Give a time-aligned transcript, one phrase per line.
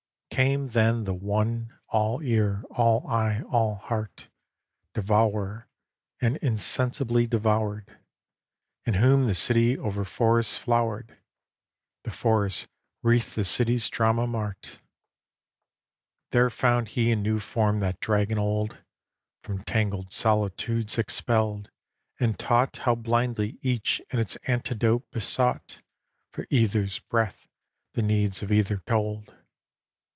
[0.31, 4.29] XXVI Came then the one, all ear, all eye, all heart;
[4.93, 5.67] Devourer,
[6.21, 7.99] and insensibly devoured;
[8.85, 11.17] In whom the city over forest flowered,
[12.05, 12.67] The forest
[13.03, 14.63] wreathed the city's drama mart.
[14.63, 14.81] XXVII
[16.31, 18.77] There found he in new form that Dragon old,
[19.43, 21.69] From tangled solitudes expelled;
[22.19, 25.81] and taught How blindly each its antidote besought;
[26.31, 27.47] For either's breath
[27.93, 29.35] the needs of either told.